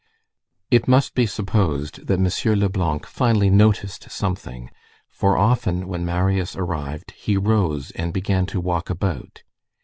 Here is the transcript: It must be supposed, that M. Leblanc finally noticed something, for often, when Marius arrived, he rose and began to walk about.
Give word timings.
It 0.71 0.87
must 0.87 1.13
be 1.13 1.27
supposed, 1.27 2.07
that 2.07 2.17
M. 2.51 2.59
Leblanc 2.59 3.05
finally 3.05 3.51
noticed 3.51 4.09
something, 4.09 4.71
for 5.07 5.37
often, 5.37 5.87
when 5.87 6.03
Marius 6.07 6.55
arrived, 6.55 7.11
he 7.11 7.37
rose 7.37 7.91
and 7.91 8.11
began 8.11 8.47
to 8.47 8.59
walk 8.59 8.89
about. 8.89 9.43